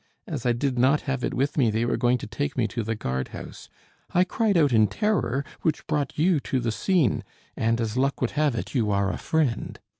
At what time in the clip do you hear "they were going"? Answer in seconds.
1.69-2.17